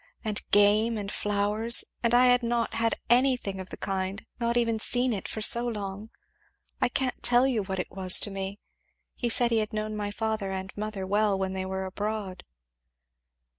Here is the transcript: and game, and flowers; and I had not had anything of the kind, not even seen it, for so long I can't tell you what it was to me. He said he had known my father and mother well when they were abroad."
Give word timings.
and 0.25 0.41
game, 0.49 0.97
and 0.97 1.11
flowers; 1.11 1.85
and 2.01 2.15
I 2.15 2.25
had 2.25 2.41
not 2.41 2.73
had 2.73 2.95
anything 3.07 3.59
of 3.59 3.69
the 3.69 3.77
kind, 3.77 4.25
not 4.39 4.57
even 4.57 4.79
seen 4.79 5.13
it, 5.13 5.27
for 5.27 5.41
so 5.43 5.67
long 5.67 6.09
I 6.81 6.89
can't 6.89 7.21
tell 7.21 7.45
you 7.45 7.61
what 7.61 7.77
it 7.77 7.91
was 7.91 8.19
to 8.21 8.31
me. 8.31 8.57
He 9.13 9.29
said 9.29 9.51
he 9.51 9.59
had 9.59 9.73
known 9.73 9.95
my 9.95 10.09
father 10.09 10.49
and 10.49 10.75
mother 10.75 11.05
well 11.05 11.37
when 11.37 11.53
they 11.53 11.67
were 11.67 11.85
abroad." 11.85 12.43